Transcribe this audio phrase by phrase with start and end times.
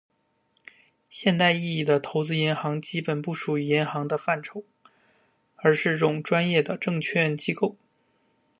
[1.11, 4.63] 现代意义的投资银行基本不属于银行的范畴，
[5.57, 7.75] 而是种专业证券机构。